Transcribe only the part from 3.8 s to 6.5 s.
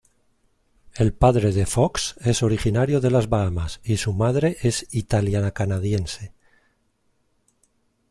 y su madre es italiana-canadiense.